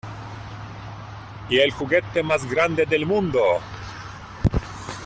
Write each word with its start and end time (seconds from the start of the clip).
¡Y 1.49 1.59
el 1.59 1.69
juguete 1.69 2.23
más 2.23 2.49
grande 2.49 2.87
del 2.87 3.05
mundo! 3.05 3.59